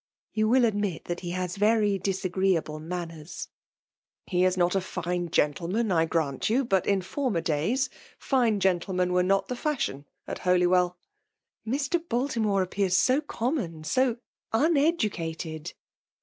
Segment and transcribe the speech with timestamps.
[0.35, 3.49] '''''You will admit that he has very .disagree able manners?"•••
[4.41, 5.91] *' Ho is not a fine gentlemflxi>.
[5.93, 10.97] I grant you; but in former days, fine gentlemen were, not the fashion at Holywell'*"
[11.71, 12.01] Mr.
[12.09, 14.17] Baltimore appears «o commo]i« so
[14.51, 15.73] un educated